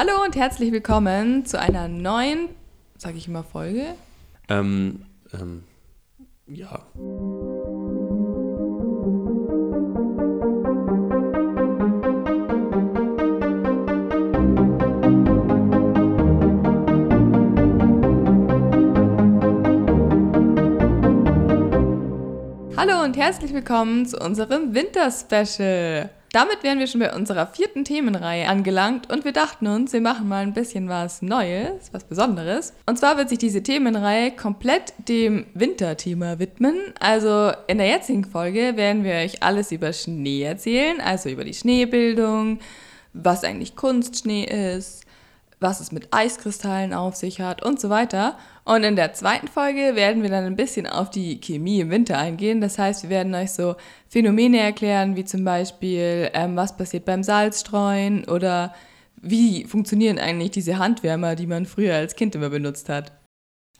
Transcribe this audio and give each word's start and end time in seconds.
Hallo 0.00 0.12
und 0.24 0.36
herzlich 0.36 0.70
willkommen 0.70 1.44
zu 1.44 1.58
einer 1.58 1.88
neuen, 1.88 2.50
sage 2.98 3.16
ich 3.16 3.26
immer 3.26 3.42
Folge. 3.42 3.96
Ähm, 4.48 5.04
ähm, 5.32 5.64
ja. 6.46 6.86
Hallo 22.76 23.02
und 23.02 23.16
herzlich 23.16 23.52
willkommen 23.52 24.06
zu 24.06 24.16
unserem 24.20 24.76
Winterspecial. 24.76 26.10
Damit 26.38 26.62
wären 26.62 26.78
wir 26.78 26.86
schon 26.86 27.00
bei 27.00 27.12
unserer 27.12 27.48
vierten 27.48 27.84
Themenreihe 27.84 28.46
angelangt 28.46 29.10
und 29.10 29.24
wir 29.24 29.32
dachten 29.32 29.66
uns, 29.66 29.92
wir 29.92 30.00
machen 30.00 30.28
mal 30.28 30.44
ein 30.44 30.54
bisschen 30.54 30.88
was 30.88 31.20
Neues, 31.20 31.88
was 31.90 32.04
Besonderes. 32.04 32.74
Und 32.86 32.96
zwar 32.96 33.16
wird 33.16 33.28
sich 33.28 33.38
diese 33.38 33.60
Themenreihe 33.60 34.30
komplett 34.30 34.94
dem 35.08 35.46
Winterthema 35.54 36.38
widmen. 36.38 36.76
Also 37.00 37.50
in 37.66 37.78
der 37.78 37.88
jetzigen 37.88 38.24
Folge 38.24 38.76
werden 38.76 39.02
wir 39.02 39.14
euch 39.14 39.42
alles 39.42 39.72
über 39.72 39.92
Schnee 39.92 40.44
erzählen, 40.44 41.00
also 41.00 41.28
über 41.28 41.42
die 41.42 41.54
Schneebildung, 41.54 42.60
was 43.14 43.42
eigentlich 43.42 43.74
Kunstschnee 43.74 44.44
ist, 44.76 45.06
was 45.60 45.80
es 45.80 45.92
mit 45.92 46.08
Eiskristallen 46.12 46.94
auf 46.94 47.16
sich 47.16 47.40
hat 47.40 47.64
und 47.64 47.80
so 47.80 47.90
weiter. 47.90 48.38
Und 48.64 48.84
in 48.84 48.96
der 48.96 49.12
zweiten 49.14 49.48
Folge 49.48 49.94
werden 49.94 50.22
wir 50.22 50.30
dann 50.30 50.44
ein 50.44 50.56
bisschen 50.56 50.86
auf 50.86 51.10
die 51.10 51.40
Chemie 51.40 51.80
im 51.80 51.90
Winter 51.90 52.18
eingehen. 52.18 52.60
Das 52.60 52.78
heißt, 52.78 53.04
wir 53.04 53.10
werden 53.10 53.34
euch 53.34 53.52
so 53.52 53.76
Phänomene 54.08 54.60
erklären, 54.60 55.16
wie 55.16 55.24
zum 55.24 55.44
Beispiel, 55.44 56.30
ähm, 56.32 56.56
was 56.56 56.76
passiert 56.76 57.04
beim 57.04 57.22
Salzstreuen 57.22 58.24
oder 58.28 58.74
wie 59.20 59.64
funktionieren 59.64 60.18
eigentlich 60.18 60.52
diese 60.52 60.78
Handwärmer, 60.78 61.34
die 61.34 61.46
man 61.46 61.66
früher 61.66 61.94
als 61.94 62.14
Kind 62.14 62.34
immer 62.34 62.50
benutzt 62.50 62.88
hat. 62.88 63.12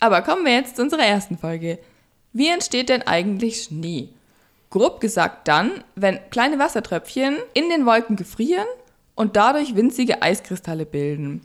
Aber 0.00 0.22
kommen 0.22 0.44
wir 0.44 0.54
jetzt 0.54 0.76
zu 0.76 0.82
unserer 0.82 1.04
ersten 1.04 1.38
Folge. 1.38 1.78
Wie 2.32 2.48
entsteht 2.48 2.88
denn 2.88 3.02
eigentlich 3.02 3.62
Schnee? 3.64 4.08
Grob 4.70 5.00
gesagt 5.00 5.48
dann, 5.48 5.70
wenn 5.94 6.18
kleine 6.30 6.58
Wassertröpfchen 6.58 7.36
in 7.54 7.70
den 7.70 7.86
Wolken 7.86 8.16
gefrieren 8.16 8.66
und 9.14 9.36
dadurch 9.36 9.74
winzige 9.74 10.22
Eiskristalle 10.22 10.84
bilden. 10.84 11.42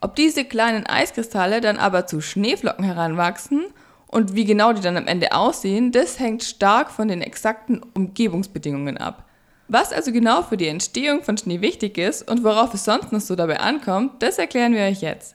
Ob 0.00 0.14
diese 0.14 0.44
kleinen 0.44 0.86
Eiskristalle 0.86 1.60
dann 1.60 1.76
aber 1.76 2.06
zu 2.06 2.20
Schneeflocken 2.20 2.84
heranwachsen 2.84 3.66
und 4.06 4.34
wie 4.34 4.44
genau 4.44 4.72
die 4.72 4.80
dann 4.80 4.96
am 4.96 5.08
Ende 5.08 5.32
aussehen, 5.32 5.90
das 5.90 6.20
hängt 6.20 6.44
stark 6.44 6.90
von 6.92 7.08
den 7.08 7.20
exakten 7.20 7.82
Umgebungsbedingungen 7.94 8.96
ab. 8.96 9.28
Was 9.66 9.92
also 9.92 10.12
genau 10.12 10.42
für 10.42 10.56
die 10.56 10.68
Entstehung 10.68 11.24
von 11.24 11.36
Schnee 11.36 11.60
wichtig 11.60 11.98
ist 11.98 12.30
und 12.30 12.44
worauf 12.44 12.72
es 12.74 12.84
sonst 12.84 13.12
noch 13.12 13.20
so 13.20 13.34
dabei 13.34 13.58
ankommt, 13.58 14.22
das 14.22 14.38
erklären 14.38 14.72
wir 14.72 14.82
euch 14.82 15.02
jetzt. 15.02 15.34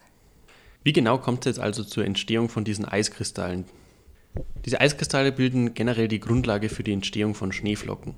Wie 0.84 0.94
genau 0.94 1.17
kommt 1.17 1.45
es 1.45 1.58
jetzt 1.58 1.64
also 1.64 1.84
zur 1.84 2.06
Entstehung 2.06 2.47
von 2.47 2.64
diesen 2.64 2.86
Eiskristallen? 2.86 3.66
Diese 4.66 4.80
Eiskristalle 4.80 5.34
bilden 5.34 5.73
generell 5.73 6.08
die 6.08 6.22
Grundlage 6.22 6.69
für 6.69 6.84
die 6.84 6.94
Entstehung 6.94 7.36
von 7.36 7.52
Schneeflocken. 7.52 8.16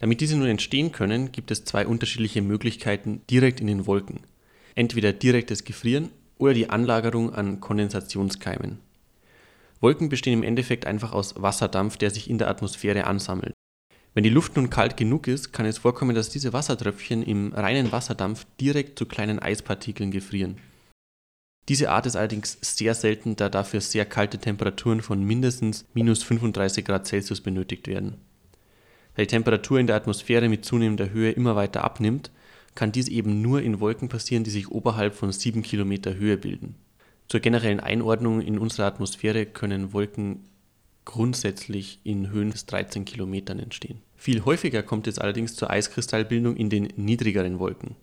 Damit 0.00 0.20
diese 0.20 0.36
nun 0.36 0.48
entstehen 0.48 0.92
können, 0.92 1.32
gibt 1.32 1.50
es 1.50 1.64
zwei 1.64 1.86
unterschiedliche 1.86 2.42
Möglichkeiten 2.42 3.22
direkt 3.30 3.60
in 3.60 3.68
den 3.68 3.86
Wolken 3.86 4.20
entweder 4.76 5.12
direktes 5.12 5.64
Gefrieren 5.64 6.10
oder 6.38 6.54
die 6.54 6.70
Anlagerung 6.70 7.34
an 7.34 7.60
Kondensationskeimen. 7.60 8.78
Wolken 9.80 10.08
bestehen 10.08 10.34
im 10.34 10.42
Endeffekt 10.42 10.86
einfach 10.86 11.12
aus 11.12 11.34
Wasserdampf, 11.42 11.96
der 11.96 12.10
sich 12.10 12.30
in 12.30 12.38
der 12.38 12.48
Atmosphäre 12.48 13.04
ansammelt. 13.04 13.52
Wenn 14.14 14.24
die 14.24 14.30
Luft 14.30 14.56
nun 14.56 14.70
kalt 14.70 14.96
genug 14.96 15.28
ist, 15.28 15.52
kann 15.52 15.66
es 15.66 15.78
vorkommen, 15.78 16.14
dass 16.14 16.30
diese 16.30 16.52
Wassertröpfchen 16.54 17.22
im 17.22 17.52
reinen 17.52 17.92
Wasserdampf 17.92 18.46
direkt 18.60 18.98
zu 18.98 19.04
kleinen 19.04 19.38
Eispartikeln 19.38 20.10
gefrieren. 20.10 20.56
Diese 21.68 21.90
Art 21.90 22.06
ist 22.06 22.16
allerdings 22.16 22.56
sehr 22.60 22.94
selten, 22.94 23.36
da 23.36 23.48
dafür 23.48 23.80
sehr 23.80 24.06
kalte 24.06 24.38
Temperaturen 24.38 25.02
von 25.02 25.22
mindestens 25.22 25.84
minus 25.94 26.22
35 26.22 26.84
Grad 26.84 27.06
Celsius 27.06 27.40
benötigt 27.40 27.88
werden. 27.88 28.16
Da 29.14 29.22
die 29.22 29.26
Temperatur 29.26 29.80
in 29.80 29.86
der 29.86 29.96
Atmosphäre 29.96 30.48
mit 30.48 30.64
zunehmender 30.64 31.10
Höhe 31.10 31.32
immer 31.32 31.56
weiter 31.56 31.84
abnimmt, 31.84 32.30
kann 32.76 32.92
dies 32.92 33.08
eben 33.08 33.42
nur 33.42 33.60
in 33.62 33.80
Wolken 33.80 34.08
passieren, 34.08 34.44
die 34.44 34.50
sich 34.50 34.70
oberhalb 34.70 35.14
von 35.14 35.32
7 35.32 35.62
Kilometer 35.62 36.14
Höhe 36.14 36.36
bilden. 36.36 36.76
Zur 37.26 37.40
generellen 37.40 37.80
Einordnung 37.80 38.40
in 38.40 38.58
unserer 38.58 38.86
Atmosphäre 38.86 39.46
können 39.46 39.92
Wolken 39.92 40.44
grundsätzlich 41.04 42.00
in 42.04 42.30
Höhen 42.30 42.50
bis 42.50 42.66
13 42.66 43.04
Kilometern 43.04 43.58
entstehen. 43.58 44.02
Viel 44.14 44.44
häufiger 44.44 44.82
kommt 44.82 45.06
es 45.06 45.18
allerdings 45.18 45.56
zur 45.56 45.70
Eiskristallbildung 45.70 46.56
in 46.56 46.70
den 46.70 46.88
niedrigeren 46.96 47.58
Wolken. 47.58 47.96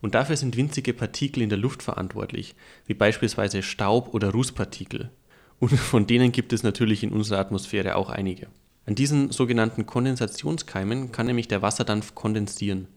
Und 0.00 0.14
dafür 0.14 0.36
sind 0.36 0.56
winzige 0.56 0.94
Partikel 0.94 1.42
in 1.42 1.48
der 1.48 1.58
Luft 1.58 1.82
verantwortlich, 1.82 2.54
wie 2.86 2.94
beispielsweise 2.94 3.62
Staub 3.62 4.14
oder 4.14 4.30
Rußpartikel. 4.30 5.10
Und 5.58 5.70
von 5.70 6.06
denen 6.06 6.32
gibt 6.32 6.52
es 6.52 6.62
natürlich 6.62 7.02
in 7.02 7.12
unserer 7.12 7.38
Atmosphäre 7.38 7.94
auch 7.96 8.10
einige. 8.10 8.48
An 8.84 8.96
diesen 8.96 9.30
sogenannten 9.30 9.86
Kondensationskeimen 9.86 11.12
kann 11.12 11.26
nämlich 11.26 11.46
der 11.46 11.62
Wasserdampf 11.62 12.14
kondensieren. 12.16 12.88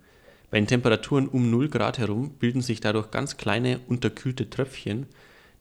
Bei 0.56 0.62
den 0.62 0.68
Temperaturen 0.68 1.28
um 1.28 1.52
0 1.52 1.68
Grad 1.68 1.98
herum 1.98 2.30
bilden 2.30 2.62
sich 2.62 2.80
dadurch 2.80 3.12
ganz 3.12 3.36
kleine 3.36 3.82
unterkühlte 3.90 4.50
Tröpfchen, 4.50 5.06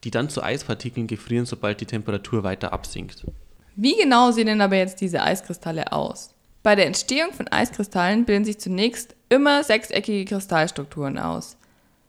die 0.04 0.12
dann 0.12 0.28
zu 0.28 0.40
Eispartikeln 0.40 1.08
gefrieren, 1.08 1.46
sobald 1.46 1.80
die 1.80 1.86
Temperatur 1.86 2.44
weiter 2.44 2.72
absinkt. 2.72 3.26
Wie 3.74 3.96
genau 3.96 4.30
sehen 4.30 4.46
denn 4.46 4.60
aber 4.60 4.76
jetzt 4.76 5.00
diese 5.00 5.20
Eiskristalle 5.20 5.90
aus? 5.90 6.32
Bei 6.62 6.76
der 6.76 6.86
Entstehung 6.86 7.32
von 7.32 7.48
Eiskristallen 7.48 8.24
bilden 8.24 8.44
sich 8.44 8.58
zunächst 8.58 9.16
immer 9.30 9.64
sechseckige 9.64 10.26
Kristallstrukturen 10.26 11.18
aus. 11.18 11.56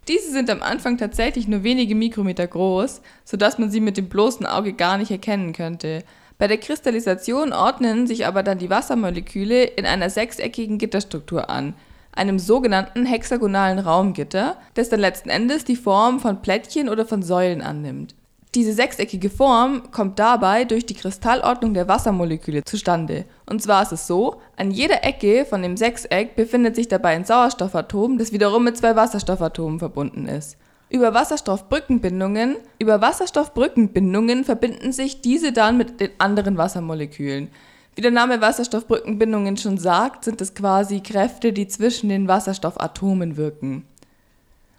Diese 0.07 0.31
sind 0.31 0.52
am 0.52 0.62
Anfang 0.62 1.00
tatsächlich 1.00 1.47
nur 1.47 1.63
wenige 1.63 1.96
Mikrometer 1.96 2.46
groß, 2.46 3.02
sodass 3.23 3.57
man 3.57 3.72
sie 3.72 3.81
mit 3.81 3.97
dem 3.97 4.09
bloßen 4.09 4.46
Auge 4.46 4.73
gar 4.73 5.00
nicht 5.00 5.09
erkennen 5.09 5.53
könnte. 5.53 6.03
Bei 6.38 6.47
der 6.47 6.59
Kristallisation 6.59 7.52
ordnen 7.52 8.06
sich 8.06 8.28
aber 8.28 8.44
dann 8.44 8.59
die 8.59 8.69
Wassermoleküle 8.69 9.63
in 9.63 9.88
einer 9.88 10.12
sechseckigen 10.12 10.78
Gitterstruktur 10.78 11.50
an, 11.50 11.73
einem 12.16 12.40
sogenannten 12.40 13.06
hexagonalen 13.06 13.80
Raumgitter, 13.80 14.58
das 14.74 14.90
dann 14.90 15.00
letzten 15.00 15.30
Endes 15.30 15.66
die 15.66 15.76
Form 15.76 16.20
von 16.20 16.42
Plättchen 16.42 16.90
oder 16.90 17.06
von 17.06 17.22
Säulen 17.22 17.62
annimmt. 17.62 18.16
Diese 18.56 18.72
sechseckige 18.72 19.30
Form 19.30 19.92
kommt 19.92 20.18
dabei 20.18 20.64
durch 20.64 20.86
die 20.86 20.94
Kristallordnung 20.94 21.74
der 21.74 21.90
Wassermoleküle 21.90 22.64
zustande. 22.64 23.26
Und 23.46 23.62
zwar 23.62 23.84
ist 23.84 23.92
es 23.92 24.08
so, 24.08 24.40
an 24.56 24.72
jeder 24.72 25.03
Ecke 25.03 25.44
von 25.44 25.62
dem 25.62 25.76
Sechseck 25.76 26.38
befindet 26.38 26.78
sich 26.78 26.88
dabei 26.88 27.09
ein 27.09 27.26
Sauerstoffatom, 27.26 28.18
das 28.18 28.32
wiederum 28.32 28.64
mit 28.64 28.78
zwei 28.78 28.96
Wasserstoffatomen 28.96 29.80
verbunden 29.80 30.30
ist. 30.30 30.56
Über 30.90 31.14
Wasserstoffbrückenbindungen, 31.14 32.56
über 32.80 33.02
Wasserstoffbrückenbindungen 33.02 34.46
verbinden 34.46 34.94
sich 34.94 35.20
diese 35.20 35.52
dann 35.52 35.76
mit 35.76 36.00
den 36.00 36.12
anderen 36.20 36.58
Wassermolekülen. 36.58 37.50
Wie 37.96 38.02
der 38.02 38.12
Name 38.12 38.42
Wasserstoffbrückenbindungen 38.42 39.56
schon 39.56 39.78
sagt, 39.78 40.26
sind 40.26 40.42
es 40.42 40.54
quasi 40.54 41.00
Kräfte, 41.00 41.54
die 41.54 41.70
zwischen 41.70 42.10
den 42.10 42.28
Wasserstoffatomen 42.28 43.38
wirken. 43.38 43.86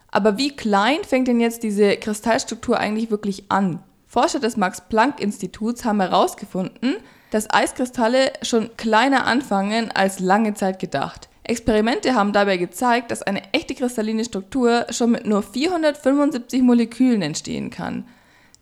Aber 0.09 0.37
wie 0.37 0.54
klein 0.54 0.99
fängt 1.03 1.28
denn 1.28 1.41
jetzt 1.41 1.62
diese 1.62 1.97
Kristallstruktur 1.97 2.78
eigentlich 2.78 3.10
wirklich 3.10 3.50
an? 3.50 3.82
Forscher 4.06 4.38
des 4.38 4.59
Max-Planck-Instituts 4.59 5.84
haben 5.84 6.00
herausgefunden, 6.00 6.97
dass 7.31 7.50
Eiskristalle 7.50 8.32
schon 8.43 8.71
kleiner 8.77 9.27
anfangen 9.27 9.91
als 9.91 10.21
lange 10.21 10.54
Zeit 10.54 10.78
gedacht. 10.78 11.28
Experimente 11.43 12.15
haben 12.15 12.33
dabei 12.33 12.56
gezeigt, 12.56 13.10
dass 13.10 13.22
eine 13.22 13.43
echte 13.53 13.75
kristalline 13.75 14.25
Struktur 14.25 14.87
schon 14.91 15.12
mit 15.12 15.27
nur 15.27 15.43
475 15.43 16.60
Molekülen 16.62 17.22
entstehen 17.22 17.71
kann. 17.71 18.04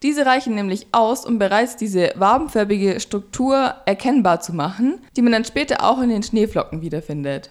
Diese 0.05 0.27
reichen 0.27 0.55
nämlich 0.55 0.87
aus, 0.93 1.25
um 1.25 1.39
bereits 1.39 1.77
diese 1.77 2.13
wabenfarbige 2.17 3.01
Struktur 3.01 3.75
erkennbar 3.87 4.41
zu 4.41 4.53
machen, 4.53 5.01
die 5.17 5.23
man 5.23 5.33
dann 5.33 5.47
später 5.47 5.83
auch 5.83 5.99
in 6.03 6.11
den 6.11 6.23
Schneeflocken 6.23 6.83
wiederfindet. 6.83 7.51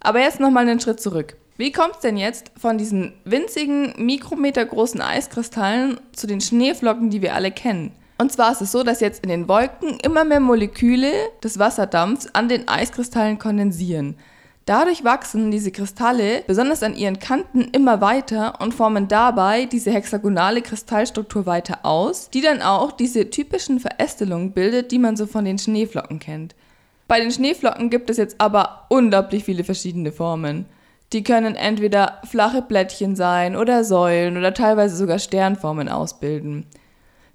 Aber 0.00 0.20
jetzt 0.20 0.38
nochmal 0.38 0.68
einen 0.68 0.80
Schritt 0.80 1.00
zurück. 1.00 1.34
Wie 1.56 1.72
kommt 1.72 1.94
es 1.94 2.00
denn 2.00 2.18
jetzt 2.18 2.52
von 2.58 2.76
diesen 2.76 3.14
winzigen, 3.24 3.94
mikrometergroßen 3.96 5.00
Eiskristallen 5.00 5.98
zu 6.12 6.26
den 6.26 6.42
Schneeflocken, 6.42 7.08
die 7.08 7.22
wir 7.22 7.34
alle 7.34 7.50
kennen? 7.50 7.92
Und 8.18 8.30
zwar 8.30 8.52
ist 8.52 8.60
es 8.60 8.70
so, 8.70 8.82
dass 8.82 9.00
jetzt 9.00 9.22
in 9.22 9.30
den 9.30 9.48
Wolken 9.48 9.98
immer 10.02 10.24
mehr 10.24 10.40
Moleküle 10.40 11.10
des 11.42 11.58
Wasserdampfs 11.58 12.28
an 12.34 12.50
den 12.50 12.68
Eiskristallen 12.68 13.38
kondensieren. 13.38 14.18
Dadurch 14.66 15.04
wachsen 15.04 15.50
diese 15.50 15.70
Kristalle 15.70 16.42
besonders 16.46 16.82
an 16.82 16.96
ihren 16.96 17.18
Kanten 17.18 17.68
immer 17.72 18.00
weiter 18.00 18.60
und 18.62 18.72
formen 18.72 19.08
dabei 19.08 19.66
diese 19.66 19.92
hexagonale 19.92 20.62
Kristallstruktur 20.62 21.44
weiter 21.44 21.80
aus, 21.84 22.30
die 22.30 22.40
dann 22.40 22.62
auch 22.62 22.92
diese 22.92 23.28
typischen 23.28 23.78
Verästelungen 23.78 24.52
bildet, 24.52 24.90
die 24.90 24.98
man 24.98 25.16
so 25.16 25.26
von 25.26 25.44
den 25.44 25.58
Schneeflocken 25.58 26.18
kennt. 26.18 26.54
Bei 27.08 27.20
den 27.20 27.30
Schneeflocken 27.30 27.90
gibt 27.90 28.08
es 28.08 28.16
jetzt 28.16 28.36
aber 28.40 28.86
unglaublich 28.88 29.44
viele 29.44 29.64
verschiedene 29.64 30.12
Formen. 30.12 30.64
Die 31.12 31.22
können 31.22 31.56
entweder 31.56 32.22
flache 32.24 32.62
Blättchen 32.62 33.16
sein 33.16 33.56
oder 33.56 33.84
Säulen 33.84 34.38
oder 34.38 34.54
teilweise 34.54 34.96
sogar 34.96 35.18
Sternformen 35.18 35.90
ausbilden. 35.90 36.64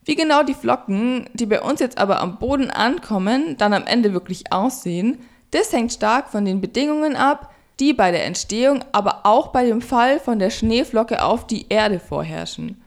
Wie 0.03 0.15
genau 0.15 0.41
die 0.41 0.55
Flocken, 0.55 1.29
die 1.33 1.45
bei 1.45 1.61
uns 1.61 1.79
jetzt 1.79 1.99
aber 1.99 2.21
am 2.21 2.39
Boden 2.39 2.71
ankommen, 2.71 3.55
dann 3.59 3.73
am 3.73 3.85
Ende 3.85 4.13
wirklich 4.13 4.51
aussehen, 4.51 5.19
das 5.51 5.73
hängt 5.73 5.93
stark 5.93 6.29
von 6.29 6.45
den 6.45 6.61
Bedingungen 6.61 7.15
ab, 7.15 7.53
die 7.79 7.93
bei 7.93 8.11
der 8.11 8.25
Entstehung, 8.25 8.83
aber 8.91 9.21
auch 9.23 9.47
bei 9.47 9.65
dem 9.65 9.81
Fall 9.81 10.19
von 10.19 10.39
der 10.39 10.49
Schneeflocke 10.49 11.23
auf 11.23 11.47
die 11.47 11.67
Erde 11.69 11.99
vorherrschen. 11.99 12.81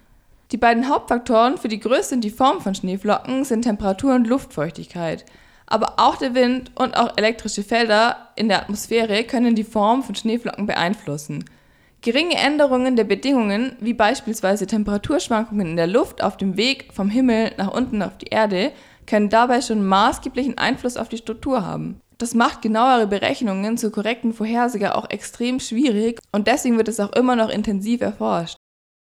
Die 0.53 0.59
beiden 0.59 0.88
Hauptfaktoren 0.88 1.56
für 1.56 1.69
die 1.69 1.81
Größe 1.81 2.14
und 2.14 2.20
die 2.20 2.31
Form 2.31 2.61
von 2.61 2.75
Schneeflocken 2.75 3.44
sind 3.44 3.62
Temperatur 3.62 4.14
und 4.14 4.26
Luftfeuchtigkeit. 4.26 5.25
Aber 5.67 5.94
auch 5.97 6.17
der 6.17 6.35
Wind 6.35 6.70
und 6.75 6.94
auch 6.94 7.17
elektrische 7.17 7.62
Felder 7.62 8.29
in 8.37 8.49
der 8.49 8.61
Atmosphäre 8.61 9.25
können 9.25 9.55
die 9.55 9.64
Form 9.64 10.03
von 10.03 10.14
Schneeflocken 10.14 10.67
beeinflussen. 10.67 11.47
Geringe 12.03 12.35
Änderungen 12.35 12.97
der 12.97 13.05
Bedingungen, 13.05 13.76
wie 13.81 13.94
beispielsweise 13.94 14.67
Temperaturschwankungen 14.67 15.69
in 15.69 15.76
der 15.76 15.87
Luft 15.87 16.23
auf 16.23 16.37
dem 16.37 16.59
Weg 16.59 16.93
vom 16.93 17.09
Himmel 17.09 17.53
nach 17.56 17.73
unten 17.73 18.03
auf 18.03 18.19
die 18.19 18.26
Erde, 18.26 18.73
können 19.06 19.31
dabei 19.31 19.62
schon 19.62 19.87
maßgeblichen 19.87 20.59
Einfluss 20.59 20.99
auf 20.99 21.09
die 21.09 21.17
Struktur 21.17 21.64
haben. 21.64 22.00
Das 22.19 22.35
macht 22.35 22.62
genauere 22.62 23.06
Berechnungen 23.06 23.76
zur 23.79 23.93
korrekten 23.93 24.32
Vorhersage 24.32 24.94
auch 24.94 25.11
extrem 25.11 25.61
schwierig 25.61 26.20
und 26.32 26.47
deswegen 26.47 26.76
wird 26.76 26.88
es 26.88 27.00
auch 27.00 27.12
immer 27.12 27.37
noch 27.37 27.49
intensiv 27.49 28.00
erforscht. 28.00 28.56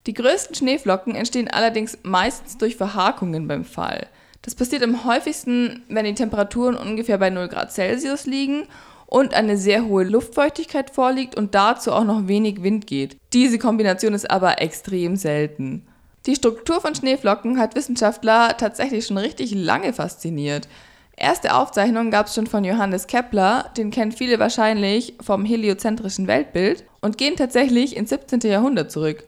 Die 0.07 0.13
größten 0.13 0.56
Schneeflocken 0.56 1.16
entstehen 1.16 1.50
allerdings 1.50 1.98
meistens 2.04 2.57
durch 2.57 2.75
Verhakungen 2.75 3.48
beim 3.48 3.66
Fall. 3.66 4.07
Das 4.44 4.54
passiert 4.54 4.84
am 4.84 5.06
häufigsten, 5.06 5.84
wenn 5.90 6.06
die 6.06 6.13
Temperaturen 6.13 6.75
ungefähr 6.75 7.18
bei 7.18 7.31
0 7.31 7.48
Grad 7.48 7.72
Celsius 7.72 8.28
liegen 8.28 8.68
und 9.07 9.34
eine 9.34 9.57
sehr 9.57 9.86
hohe 9.86 10.04
Luftfeuchtigkeit 10.04 10.92
vorliegt 10.92 11.36
und 11.36 11.56
dazu 11.56 11.92
auch 11.92 12.04
noch 12.04 12.28
wenig 12.28 12.62
Wind 12.62 12.86
geht. 12.86 13.18
Diese 13.34 13.57
Kombination 13.57 14.13
ist 14.13 14.30
aber 14.30 14.62
extrem 14.62 15.16
selten. 15.16 15.88
Die 16.25 16.36
Struktur 16.36 16.81
von 16.81 16.96
Schneeflocken 16.96 17.60
hat 17.60 17.75
Wissenschaftler 17.75 18.57
tatsächlich 18.57 19.06
schon 19.07 19.18
richtig 19.18 19.54
lange 19.54 19.94
fasziniert. 19.94 20.68
Erste 21.17 21.56
Aufzeichnungen 21.56 22.12
gab 22.12 22.27
es 22.27 22.35
schon 22.35 22.47
von 22.47 22.65
Johannes 22.65 23.07
Kepler, 23.07 23.71
den 23.77 23.89
kennen 23.89 24.12
viele 24.12 24.38
wahrscheinlich 24.39 25.13
vom 25.21 25.45
heliozentrischen 25.45 26.27
Weltbild, 26.27 26.83
und 27.01 27.17
gehen 27.17 27.35
tatsächlich 27.35 27.95
ins 27.95 28.09
17. 28.09 28.41
Jahrhundert 28.41 28.91
zurück. 28.91 29.23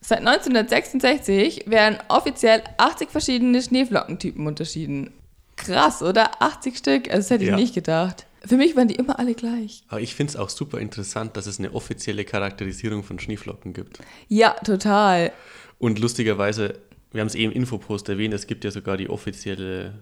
Seit 0.00 0.18
1966 0.18 1.64
werden 1.66 1.98
offiziell 2.08 2.62
80 2.76 3.10
verschiedene 3.10 3.60
Schneeflockentypen 3.60 4.46
unterschieden. 4.46 5.12
Krass, 5.56 6.02
oder? 6.02 6.42
80 6.42 6.76
Stück? 6.76 7.08
Also 7.08 7.18
das 7.18 7.30
hätte 7.30 7.44
ich 7.44 7.50
ja. 7.50 7.56
nicht 7.56 7.74
gedacht. 7.74 8.26
Für 8.44 8.56
mich 8.56 8.76
waren 8.76 8.86
die 8.86 8.94
immer 8.94 9.18
alle 9.18 9.34
gleich. 9.34 9.82
Aber 9.88 10.00
ich 10.00 10.14
finde 10.14 10.32
es 10.32 10.36
auch 10.36 10.50
super 10.50 10.78
interessant, 10.78 11.36
dass 11.36 11.46
es 11.46 11.58
eine 11.58 11.74
offizielle 11.74 12.24
Charakterisierung 12.24 13.02
von 13.02 13.18
Schneeflocken 13.18 13.72
gibt. 13.72 13.98
Ja, 14.28 14.50
total. 14.62 15.32
Und 15.78 15.98
lustigerweise, 15.98 16.78
wir 17.10 17.22
haben 17.22 17.28
es 17.28 17.34
eben 17.34 17.52
im 17.52 17.62
Infopost 17.62 18.08
erwähnt, 18.08 18.34
es 18.34 18.46
gibt 18.46 18.64
ja 18.64 18.70
sogar 18.70 18.96
die 18.96 19.08
offizielle, 19.08 19.94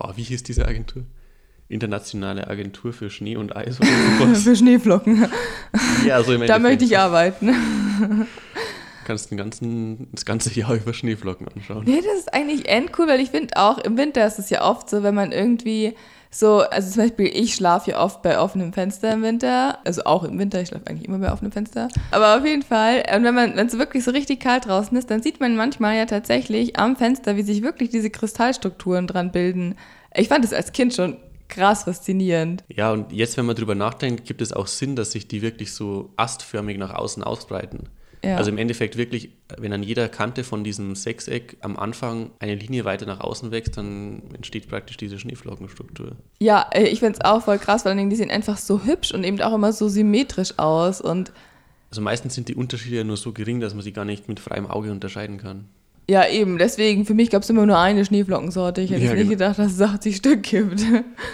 boah, 0.00 0.16
wie 0.16 0.22
hieß 0.22 0.42
diese 0.42 0.66
Agentur? 0.66 1.04
Internationale 1.68 2.48
Agentur 2.48 2.92
für 2.92 3.10
Schnee 3.10 3.36
und 3.36 3.54
Eis. 3.54 3.78
für 4.42 4.56
Schneeflocken. 4.56 5.28
Ja, 6.04 6.20
so 6.24 6.32
im 6.32 6.44
Da 6.46 6.58
möchte 6.58 6.84
ich 6.84 6.98
arbeiten 6.98 7.54
kannst 9.10 9.32
den 9.32 9.38
ganzen, 9.38 10.06
das 10.12 10.24
ganze 10.24 10.52
Jahr 10.54 10.72
über 10.74 10.94
Schneeflocken 10.94 11.48
anschauen. 11.48 11.82
Nee, 11.84 12.00
das 12.00 12.20
ist 12.20 12.32
eigentlich 12.32 12.68
endcool, 12.68 13.08
weil 13.08 13.18
ich 13.18 13.30
finde 13.30 13.56
auch, 13.56 13.78
im 13.78 13.98
Winter 13.98 14.24
ist 14.24 14.38
es 14.38 14.50
ja 14.50 14.62
oft 14.62 14.88
so, 14.88 15.02
wenn 15.02 15.16
man 15.16 15.32
irgendwie 15.32 15.96
so, 16.32 16.60
also 16.60 16.92
zum 16.92 17.02
Beispiel, 17.02 17.26
ich 17.26 17.54
schlafe 17.54 17.90
ja 17.90 18.00
oft 18.00 18.22
bei 18.22 18.38
offenem 18.38 18.72
Fenster 18.72 19.12
im 19.12 19.22
Winter, 19.22 19.78
also 19.84 20.04
auch 20.04 20.22
im 20.22 20.38
Winter, 20.38 20.60
ich 20.60 20.68
schlafe 20.68 20.86
eigentlich 20.86 21.08
immer 21.08 21.18
bei 21.18 21.32
offenem 21.32 21.50
Fenster. 21.50 21.88
Aber 22.12 22.36
auf 22.36 22.44
jeden 22.44 22.62
Fall, 22.62 23.02
und 23.14 23.24
wenn 23.24 23.66
es 23.66 23.78
wirklich 23.78 24.04
so 24.04 24.12
richtig 24.12 24.38
kalt 24.38 24.66
draußen 24.66 24.96
ist, 24.96 25.10
dann 25.10 25.22
sieht 25.22 25.40
man 25.40 25.56
manchmal 25.56 25.96
ja 25.96 26.06
tatsächlich 26.06 26.78
am 26.78 26.94
Fenster, 26.94 27.36
wie 27.36 27.42
sich 27.42 27.62
wirklich 27.62 27.90
diese 27.90 28.10
Kristallstrukturen 28.10 29.08
dran 29.08 29.32
bilden. 29.32 29.74
Ich 30.14 30.28
fand 30.28 30.44
das 30.44 30.52
als 30.52 30.70
Kind 30.72 30.94
schon 30.94 31.16
krass 31.48 31.82
faszinierend. 31.82 32.62
Ja, 32.68 32.92
und 32.92 33.10
jetzt, 33.10 33.36
wenn 33.36 33.46
man 33.46 33.56
drüber 33.56 33.74
nachdenkt, 33.74 34.24
gibt 34.24 34.40
es 34.40 34.52
auch 34.52 34.68
Sinn, 34.68 34.94
dass 34.94 35.10
sich 35.10 35.26
die 35.26 35.42
wirklich 35.42 35.74
so 35.74 36.12
astförmig 36.16 36.78
nach 36.78 36.94
außen 36.94 37.24
ausbreiten. 37.24 37.88
Ja. 38.24 38.36
Also 38.36 38.50
im 38.50 38.58
Endeffekt 38.58 38.96
wirklich, 38.96 39.30
wenn 39.56 39.72
an 39.72 39.82
jeder 39.82 40.08
Kante 40.08 40.44
von 40.44 40.62
diesem 40.62 40.94
Sechseck 40.94 41.56
am 41.60 41.76
Anfang 41.76 42.30
eine 42.38 42.54
Linie 42.54 42.84
weiter 42.84 43.06
nach 43.06 43.20
außen 43.20 43.50
wächst, 43.50 43.78
dann 43.78 44.22
entsteht 44.34 44.68
praktisch 44.68 44.98
diese 44.98 45.18
Schneeflockenstruktur. 45.18 46.16
Ja, 46.38 46.68
äh, 46.72 46.84
ich 46.84 47.00
finde 47.00 47.18
es 47.18 47.24
auch 47.24 47.42
voll 47.42 47.58
krass, 47.58 47.84
weil 47.84 47.96
die 48.08 48.16
sehen 48.16 48.30
einfach 48.30 48.58
so 48.58 48.84
hübsch 48.84 49.12
und 49.12 49.24
eben 49.24 49.40
auch 49.40 49.54
immer 49.54 49.72
so 49.72 49.88
symmetrisch 49.88 50.58
aus. 50.58 51.00
Und 51.00 51.32
also 51.90 52.02
meistens 52.02 52.34
sind 52.34 52.48
die 52.48 52.54
Unterschiede 52.54 52.96
ja 52.96 53.04
nur 53.04 53.16
so 53.16 53.32
gering, 53.32 53.60
dass 53.60 53.74
man 53.74 53.82
sie 53.82 53.92
gar 53.92 54.04
nicht 54.04 54.28
mit 54.28 54.38
freiem 54.38 54.66
Auge 54.66 54.90
unterscheiden 54.90 55.38
kann. 55.38 55.64
Ja, 56.10 56.26
eben. 56.26 56.58
Deswegen, 56.58 57.06
für 57.06 57.14
mich 57.14 57.30
gab 57.30 57.42
es 57.42 57.50
immer 57.50 57.64
nur 57.66 57.78
eine 57.78 58.04
Schneeflockensorte. 58.04 58.80
Ich 58.80 58.90
hätte 58.90 59.04
ja, 59.04 59.12
nicht 59.12 59.28
genau. 59.28 59.30
gedacht, 59.30 59.58
dass 59.60 59.72
es 59.72 59.80
80 59.80 60.16
Stück 60.16 60.42
gibt. 60.42 60.82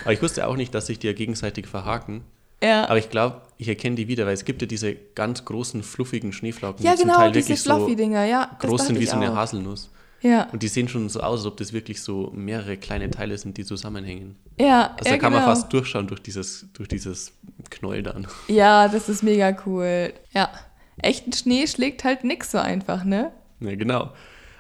Aber 0.05 0.13
ich 0.13 0.21
wusste 0.23 0.47
auch 0.47 0.57
nicht, 0.57 0.75
dass 0.75 0.87
sich 0.87 0.99
die 0.99 1.07
ja 1.07 1.15
gegenseitig 1.15 1.67
verhaken. 1.67 2.23
Ja. 2.63 2.85
Aber 2.85 2.99
ich 2.99 3.11
glaube, 3.11 3.43
ich 3.59 3.69
erkenne 3.69 3.97
die 3.97 4.09
wieder, 4.09 4.27
weil 4.27 4.35
es 4.35 4.45
gibt 4.45 4.63
ja 4.63 4.69
diese 4.69 4.95
ganz 4.95 5.45
großen, 5.45 5.83
fluffigen 5.83 6.33
Schneeflocken, 6.33 6.85
ja, 6.85 6.95
die 6.95 7.03
genau, 7.03 7.15
zum 7.15 7.23
Teil 7.23 7.35
wirklich 7.35 7.63
so 7.63 7.89
ja, 7.91 8.57
groß 8.59 8.87
sind 8.87 9.01
wie 9.01 9.07
so 9.07 9.17
eine 9.17 9.33
auch. 9.33 9.37
Haselnuss. 9.37 9.91
Ja. 10.23 10.49
Und 10.53 10.63
die 10.63 10.69
sehen 10.69 10.89
schon 10.89 11.09
so 11.09 11.21
aus, 11.21 11.41
als 11.41 11.47
ob 11.47 11.57
das 11.59 11.73
wirklich 11.73 12.03
so 12.03 12.33
mehrere 12.35 12.77
kleine 12.77 13.11
Teile 13.11 13.37
sind, 13.37 13.57
die 13.59 13.65
zusammenhängen. 13.65 14.37
Ja, 14.59 14.95
Also 14.97 15.05
ja, 15.05 15.11
da 15.13 15.19
kann 15.19 15.33
genau. 15.33 15.45
man 15.47 15.55
fast 15.55 15.73
durchschauen 15.73 16.07
durch 16.07 16.21
dieses, 16.21 16.67
durch 16.73 16.89
dieses 16.89 17.33
Knoll 17.71 18.03
dann. 18.03 18.27
Ja, 18.49 18.89
das 18.89 19.09
ist 19.09 19.23
mega 19.23 19.57
cool. 19.67 20.13
Ja. 20.33 20.51
Echten 20.99 21.33
Schnee 21.33 21.67
schlägt 21.67 22.05
halt 22.05 22.25
nix 22.25 22.51
so 22.51 22.59
einfach, 22.59 23.05
ne? 23.05 23.33
Ja, 23.61 23.75
genau. 23.75 24.11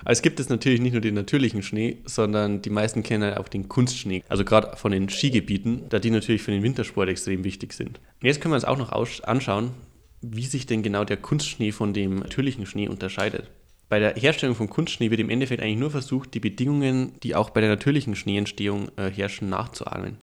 Aber 0.06 0.12
es 0.12 0.22
gibt 0.22 0.38
es 0.38 0.48
natürlich 0.48 0.80
nicht 0.80 0.92
nur 0.92 1.00
den 1.00 1.16
natürlichen 1.16 1.64
Schnee, 1.64 1.98
sondern 2.04 2.62
die 2.62 2.70
meisten 2.70 3.02
kennen 3.02 3.34
auch 3.34 3.48
den 3.48 3.68
Kunstschnee. 3.68 4.22
Also 4.28 4.44
gerade 4.44 4.76
von 4.76 4.92
den 4.92 5.08
Skigebieten, 5.08 5.88
da 5.88 5.98
die 5.98 6.12
natürlich 6.12 6.42
für 6.42 6.52
den 6.52 6.62
Wintersport 6.62 7.08
extrem 7.08 7.42
wichtig 7.42 7.72
sind. 7.72 7.98
Und 7.98 8.26
jetzt 8.28 8.40
können 8.40 8.52
wir 8.52 8.54
uns 8.54 8.64
auch 8.64 8.78
noch 8.78 8.92
anschauen, 9.24 9.72
wie 10.20 10.44
sich 10.44 10.64
denn 10.64 10.84
genau 10.84 11.02
der 11.02 11.16
Kunstschnee 11.16 11.72
von 11.72 11.92
dem 11.92 12.20
natürlichen 12.20 12.66
Schnee 12.66 12.86
unterscheidet. 12.86 13.50
Bei 13.88 13.98
der 13.98 14.14
Herstellung 14.14 14.54
von 14.54 14.70
Kunstschnee 14.70 15.10
wird 15.10 15.18
im 15.18 15.28
Endeffekt 15.28 15.60
eigentlich 15.60 15.80
nur 15.80 15.90
versucht, 15.90 16.34
die 16.34 16.40
Bedingungen, 16.40 17.14
die 17.24 17.34
auch 17.34 17.50
bei 17.50 17.60
der 17.60 17.70
natürlichen 17.70 18.14
Schneeentstehung 18.14 18.92
äh, 18.96 19.10
herrschen, 19.10 19.48
nachzuahmen. 19.48 20.18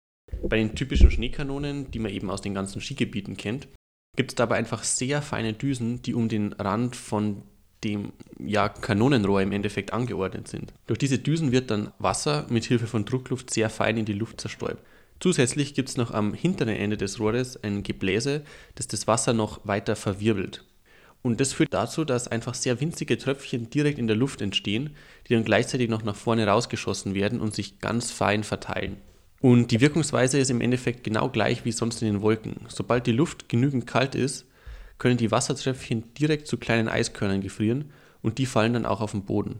Bei 0.43 0.57
den 0.57 0.75
typischen 0.75 1.09
Schneekanonen, 1.09 1.89
die 1.89 1.99
man 1.99 2.11
eben 2.11 2.29
aus 2.29 2.41
den 2.41 2.53
ganzen 2.53 2.81
Skigebieten 2.81 3.37
kennt, 3.37 3.69
gibt 4.17 4.31
es 4.31 4.35
dabei 4.35 4.57
einfach 4.57 4.83
sehr 4.83 5.21
feine 5.21 5.53
Düsen, 5.53 6.01
die 6.01 6.15
um 6.15 6.27
den 6.27 6.51
Rand 6.51 6.97
von 6.97 7.43
dem 7.83 8.11
ja 8.37 8.69
Kanonenrohr 8.69 9.41
im 9.41 9.51
Endeffekt 9.51 9.93
angeordnet 9.93 10.47
sind. 10.47 10.73
Durch 10.87 10.99
diese 10.99 11.19
Düsen 11.19 11.51
wird 11.51 11.71
dann 11.71 11.91
Wasser 11.99 12.45
mit 12.49 12.65
Hilfe 12.65 12.87
von 12.87 13.05
Druckluft 13.05 13.51
sehr 13.51 13.69
fein 13.69 13.97
in 13.97 14.05
die 14.05 14.13
Luft 14.13 14.41
zerstäubt. 14.41 14.83
Zusätzlich 15.19 15.73
gibt 15.73 15.89
es 15.89 15.97
noch 15.97 16.11
am 16.11 16.33
hinteren 16.33 16.75
Ende 16.75 16.95
des 16.95 17.19
Rohres 17.19 17.61
ein 17.61 17.83
Gebläse, 17.83 18.43
das 18.75 18.87
das 18.87 19.07
Wasser 19.07 19.33
noch 19.33 19.59
weiter 19.65 19.95
verwirbelt. 19.95 20.63
Und 21.21 21.41
das 21.41 21.51
führt 21.51 21.73
dazu, 21.73 22.05
dass 22.05 22.29
einfach 22.29 22.53
sehr 22.53 22.79
winzige 22.79 23.17
Tröpfchen 23.17 23.69
direkt 23.69 23.99
in 23.99 24.07
der 24.07 24.15
Luft 24.15 24.41
entstehen, 24.41 24.91
die 25.27 25.33
dann 25.33 25.43
gleichzeitig 25.43 25.89
noch 25.89 26.03
nach 26.03 26.15
vorne 26.15 26.47
rausgeschossen 26.47 27.13
werden 27.13 27.41
und 27.41 27.53
sich 27.53 27.79
ganz 27.79 28.11
fein 28.11 28.45
verteilen. 28.45 28.97
Und 29.41 29.71
die 29.71 29.81
Wirkungsweise 29.81 30.39
ist 30.39 30.49
im 30.49 30.61
Endeffekt 30.61 31.03
genau 31.03 31.29
gleich 31.29 31.65
wie 31.65 31.71
sonst 31.71 32.01
in 32.01 32.07
den 32.11 32.21
Wolken. 32.21 32.61
Sobald 32.67 33.05
die 33.07 33.11
Luft 33.11 33.49
genügend 33.49 33.87
kalt 33.87 34.15
ist, 34.15 34.45
können 34.99 35.17
die 35.17 35.31
Wassertröpfchen 35.31 36.13
direkt 36.13 36.47
zu 36.47 36.57
kleinen 36.57 36.87
Eiskörnern 36.87 37.41
gefrieren 37.41 37.91
und 38.21 38.37
die 38.37 38.45
fallen 38.45 38.73
dann 38.73 38.85
auch 38.85 39.01
auf 39.01 39.11
den 39.11 39.23
Boden. 39.23 39.59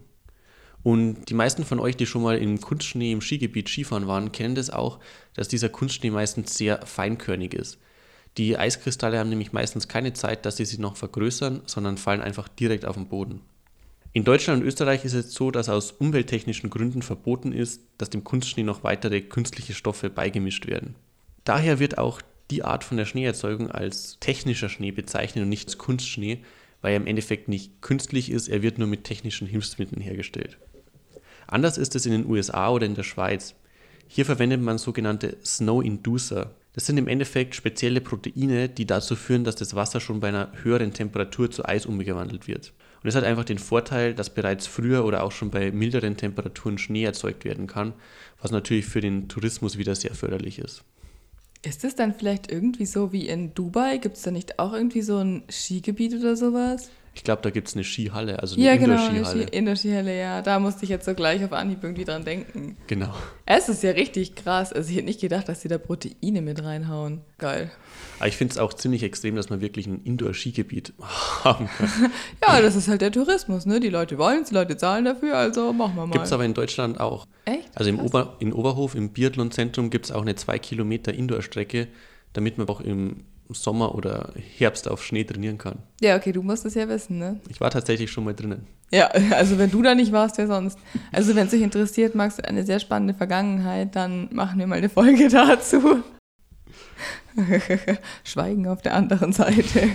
Und 0.82 1.28
die 1.28 1.34
meisten 1.34 1.64
von 1.64 1.78
euch, 1.78 1.96
die 1.96 2.06
schon 2.06 2.22
mal 2.22 2.38
im 2.38 2.60
Kunstschnee 2.60 3.12
im 3.12 3.20
Skigebiet 3.20 3.68
Skifahren 3.68 4.06
waren, 4.06 4.32
kennen 4.32 4.54
das 4.54 4.70
auch, 4.70 5.00
dass 5.34 5.48
dieser 5.48 5.68
Kunstschnee 5.68 6.10
meistens 6.10 6.56
sehr 6.56 6.86
feinkörnig 6.86 7.52
ist. 7.52 7.78
Die 8.38 8.56
Eiskristalle 8.56 9.18
haben 9.18 9.28
nämlich 9.28 9.52
meistens 9.52 9.88
keine 9.88 10.12
Zeit, 10.12 10.46
dass 10.46 10.56
sie 10.56 10.64
sich 10.64 10.78
noch 10.78 10.96
vergrößern, 10.96 11.62
sondern 11.66 11.98
fallen 11.98 12.22
einfach 12.22 12.48
direkt 12.48 12.86
auf 12.86 12.96
den 12.96 13.08
Boden. 13.08 13.40
In 14.12 14.24
Deutschland 14.24 14.62
und 14.62 14.66
Österreich 14.66 15.04
ist 15.04 15.14
es 15.14 15.34
so, 15.34 15.50
dass 15.50 15.68
aus 15.68 15.92
umwelttechnischen 15.92 16.70
Gründen 16.70 17.02
verboten 17.02 17.52
ist, 17.52 17.82
dass 17.98 18.10
dem 18.10 18.24
Kunstschnee 18.24 18.64
noch 18.64 18.82
weitere 18.82 19.20
künstliche 19.20 19.74
Stoffe 19.74 20.10
beigemischt 20.10 20.66
werden. 20.66 20.96
Daher 21.44 21.78
wird 21.78 21.98
auch 21.98 22.20
die 22.50 22.64
Art 22.64 22.84
von 22.84 22.96
der 22.96 23.06
Schneeerzeugung 23.06 23.70
als 23.70 24.18
technischer 24.20 24.68
Schnee 24.68 24.90
bezeichnen 24.90 25.44
und 25.44 25.48
nicht 25.48 25.68
als 25.68 25.78
Kunstschnee, 25.78 26.40
weil 26.82 26.92
er 26.92 26.96
im 26.96 27.06
Endeffekt 27.06 27.48
nicht 27.48 27.80
künstlich 27.82 28.30
ist, 28.30 28.48
er 28.48 28.62
wird 28.62 28.78
nur 28.78 28.88
mit 28.88 29.04
technischen 29.04 29.46
Hilfsmitteln 29.46 30.00
hergestellt. 30.00 30.58
Anders 31.46 31.78
ist 31.78 31.96
es 31.96 32.06
in 32.06 32.12
den 32.12 32.26
USA 32.26 32.70
oder 32.70 32.86
in 32.86 32.94
der 32.94 33.02
Schweiz. 33.02 33.54
Hier 34.06 34.24
verwendet 34.24 34.60
man 34.60 34.78
sogenannte 34.78 35.36
Snow 35.44 35.84
Inducer. 35.84 36.54
Das 36.72 36.86
sind 36.86 36.98
im 36.98 37.08
Endeffekt 37.08 37.54
spezielle 37.54 38.00
Proteine, 38.00 38.68
die 38.68 38.86
dazu 38.86 39.16
führen, 39.16 39.44
dass 39.44 39.56
das 39.56 39.74
Wasser 39.74 40.00
schon 40.00 40.20
bei 40.20 40.28
einer 40.28 40.52
höheren 40.62 40.92
Temperatur 40.92 41.50
zu 41.50 41.64
Eis 41.64 41.86
umgewandelt 41.86 42.46
wird. 42.46 42.72
Und 43.02 43.08
es 43.08 43.14
hat 43.14 43.24
einfach 43.24 43.44
den 43.44 43.58
Vorteil, 43.58 44.14
dass 44.14 44.30
bereits 44.30 44.66
früher 44.66 45.04
oder 45.04 45.22
auch 45.24 45.32
schon 45.32 45.50
bei 45.50 45.70
milderen 45.72 46.16
Temperaturen 46.16 46.78
Schnee 46.78 47.04
erzeugt 47.04 47.44
werden 47.44 47.66
kann, 47.66 47.94
was 48.40 48.50
natürlich 48.50 48.86
für 48.86 49.00
den 49.00 49.28
Tourismus 49.28 49.78
wieder 49.78 49.94
sehr 49.94 50.14
förderlich 50.14 50.58
ist. 50.58 50.84
Ist 51.62 51.84
es 51.84 51.94
dann 51.94 52.14
vielleicht 52.14 52.50
irgendwie 52.50 52.86
so 52.86 53.12
wie 53.12 53.28
in 53.28 53.52
Dubai? 53.54 53.98
Gibt 53.98 54.16
es 54.16 54.22
da 54.22 54.30
nicht 54.30 54.58
auch 54.58 54.72
irgendwie 54.72 55.02
so 55.02 55.18
ein 55.18 55.44
Skigebiet 55.50 56.14
oder 56.14 56.34
sowas? 56.36 56.90
Ich 57.12 57.24
glaube, 57.24 57.42
da 57.42 57.50
gibt 57.50 57.66
es 57.68 57.74
eine 57.74 57.82
Skihalle, 57.84 58.38
also 58.38 58.54
eine 58.54 58.64
Ja, 58.64 58.76
genau, 58.76 58.94
Indoor-Skihalle. 58.94 59.42
Ski- 59.48 59.56
Indoor-Skihalle, 59.56 60.18
ja. 60.18 60.42
Da 60.42 60.60
musste 60.60 60.84
ich 60.84 60.90
jetzt 60.90 61.04
so 61.04 61.14
gleich 61.14 61.44
auf 61.44 61.52
Anhieb 61.52 61.78
irgendwie 61.82 62.04
dran 62.04 62.24
denken. 62.24 62.76
Genau. 62.86 63.12
Es 63.46 63.68
ist 63.68 63.82
ja 63.82 63.90
richtig 63.90 64.36
krass. 64.36 64.72
Also 64.72 64.90
ich 64.90 64.96
hätte 64.96 65.06
nicht 65.06 65.20
gedacht, 65.20 65.48
dass 65.48 65.60
sie 65.60 65.68
da 65.68 65.78
Proteine 65.78 66.40
mit 66.40 66.62
reinhauen. 66.62 67.22
Geil. 67.38 67.70
Aber 68.20 68.28
ich 68.28 68.36
finde 68.36 68.52
es 68.52 68.58
auch 68.58 68.72
ziemlich 68.74 69.02
extrem, 69.02 69.34
dass 69.34 69.50
man 69.50 69.60
wirklich 69.60 69.86
ein 69.88 70.02
Indoor-Skigebiet 70.04 70.92
haben 71.44 71.68
kann. 71.78 72.10
Ja, 72.46 72.60
das 72.62 72.76
ist 72.76 72.86
halt 72.86 73.00
der 73.00 73.10
Tourismus, 73.10 73.66
ne? 73.66 73.80
Die 73.80 73.88
Leute 73.88 74.16
wollen 74.16 74.42
es, 74.42 74.50
die 74.50 74.54
Leute 74.54 74.76
zahlen 74.76 75.04
dafür, 75.04 75.36
also 75.36 75.72
machen 75.72 75.96
wir 75.96 76.06
mal. 76.06 76.12
Gibt 76.12 76.26
es 76.26 76.32
aber 76.32 76.44
in 76.44 76.54
Deutschland 76.54 77.00
auch. 77.00 77.26
Echt? 77.44 77.70
Also 77.74 77.90
im. 77.90 77.98
Ober, 77.98 78.36
in 78.38 78.52
Oberhof, 78.52 78.94
im 78.94 79.10
Biathlonzentrum 79.10 79.90
gibt 79.90 80.04
es 80.06 80.12
auch 80.12 80.22
eine 80.22 80.36
2 80.36 80.58
Kilometer 80.60 81.12
Indoor-Strecke, 81.12 81.88
damit 82.34 82.56
man 82.56 82.68
auch 82.68 82.80
im 82.80 83.24
Sommer 83.52 83.94
oder 83.94 84.32
Herbst 84.58 84.88
auf 84.88 85.04
Schnee 85.04 85.24
trainieren 85.24 85.58
kann. 85.58 85.78
Ja, 86.00 86.16
okay, 86.16 86.32
du 86.32 86.42
musst 86.42 86.64
es 86.64 86.74
ja 86.74 86.88
wissen, 86.88 87.18
ne? 87.18 87.40
Ich 87.48 87.60
war 87.60 87.70
tatsächlich 87.70 88.10
schon 88.10 88.24
mal 88.24 88.34
drinnen. 88.34 88.66
Ja, 88.90 89.06
also 89.32 89.58
wenn 89.58 89.70
du 89.70 89.82
da 89.82 89.94
nicht 89.94 90.12
warst, 90.12 90.38
wer 90.38 90.46
sonst? 90.46 90.78
Also 91.12 91.34
wenn 91.34 91.46
es 91.46 91.50
dich 91.50 91.62
interessiert, 91.62 92.14
Max, 92.14 92.40
eine 92.40 92.64
sehr 92.64 92.80
spannende 92.80 93.14
Vergangenheit, 93.14 93.96
dann 93.96 94.28
machen 94.32 94.58
wir 94.58 94.66
mal 94.66 94.78
eine 94.78 94.88
Folge 94.88 95.28
dazu. 95.30 96.02
Schweigen 98.24 98.66
auf 98.66 98.82
der 98.82 98.94
anderen 98.94 99.32
Seite. 99.32 99.88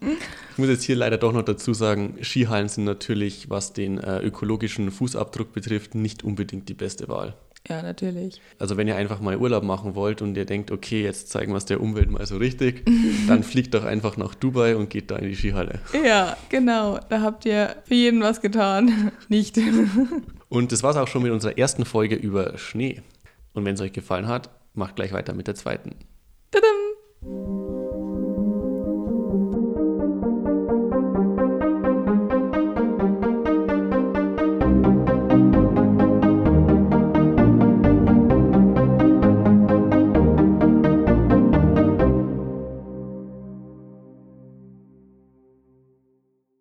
Ich 0.00 0.58
muss 0.58 0.68
jetzt 0.68 0.84
hier 0.84 0.96
leider 0.96 1.18
doch 1.18 1.32
noch 1.32 1.42
dazu 1.42 1.74
sagen, 1.74 2.18
Skihallen 2.22 2.68
sind 2.68 2.84
natürlich, 2.84 3.50
was 3.50 3.72
den 3.72 3.98
äh, 3.98 4.20
ökologischen 4.20 4.90
Fußabdruck 4.90 5.52
betrifft, 5.52 5.94
nicht 5.94 6.22
unbedingt 6.22 6.68
die 6.68 6.74
beste 6.74 7.08
Wahl. 7.08 7.34
Ja, 7.68 7.82
natürlich. 7.82 8.40
Also 8.58 8.76
wenn 8.76 8.86
ihr 8.86 8.96
einfach 8.96 9.20
mal 9.20 9.36
Urlaub 9.36 9.64
machen 9.64 9.94
wollt 9.94 10.22
und 10.22 10.36
ihr 10.36 10.44
denkt, 10.44 10.70
okay, 10.70 11.02
jetzt 11.02 11.30
zeigen 11.30 11.52
wir 11.52 11.56
es 11.56 11.64
der 11.64 11.80
Umwelt 11.80 12.10
mal 12.10 12.26
so 12.26 12.36
richtig, 12.36 12.84
dann 13.28 13.42
fliegt 13.42 13.74
doch 13.74 13.84
einfach 13.84 14.16
nach 14.16 14.34
Dubai 14.34 14.76
und 14.76 14.90
geht 14.90 15.10
da 15.10 15.16
in 15.16 15.28
die 15.28 15.36
Skihalle. 15.36 15.80
Ja, 16.04 16.36
genau. 16.48 17.00
Da 17.08 17.22
habt 17.22 17.44
ihr 17.44 17.76
für 17.84 17.94
jeden 17.94 18.20
was 18.20 18.40
getan. 18.40 19.12
Nicht. 19.28 19.58
Und 20.48 20.70
das 20.70 20.84
war's 20.84 20.96
auch 20.96 21.08
schon 21.08 21.24
mit 21.24 21.32
unserer 21.32 21.58
ersten 21.58 21.84
Folge 21.84 22.14
über 22.14 22.56
Schnee. 22.56 23.02
Und 23.52 23.64
wenn 23.64 23.74
es 23.74 23.80
euch 23.80 23.92
gefallen 23.92 24.28
hat, 24.28 24.50
macht 24.74 24.94
gleich 24.94 25.12
weiter 25.12 25.34
mit 25.34 25.48
der 25.48 25.56
zweiten. 25.56 25.96
Tadam! 26.52 26.85